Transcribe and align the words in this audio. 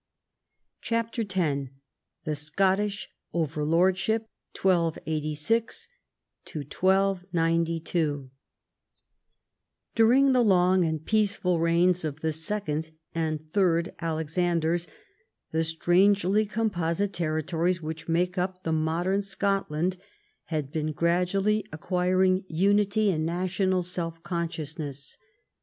CHAPTER 0.81 1.21
X 1.21 1.69
THE 2.23 2.33
SCOTTISH 2.33 3.09
OVERLORDSHIP 3.35 4.23
1286 4.59 5.89
1292 6.43 8.31
During 9.93 10.31
the 10.31 10.41
long 10.41 10.83
and 10.83 11.05
peaceful 11.05 11.59
reigns 11.59 12.03
of 12.03 12.21
the 12.21 12.33
second 12.33 12.89
and 13.13 13.43
third 13.53 13.93
Alexanders, 14.01 14.87
the 15.51 15.63
strangely 15.63 16.47
composite 16.47 17.13
territories 17.13 17.83
which 17.83 18.07
make 18.09 18.39
up 18.39 18.63
the 18.63 18.73
modern 18.73 19.21
Scotland 19.21 19.97
had 20.45 20.71
been 20.71 20.93
gradually 20.93 21.63
acquiring 21.71 22.43
unity 22.47 23.11
and 23.11 23.23
national 23.27 23.83
self 23.83 24.23
consciousness. 24.23 25.19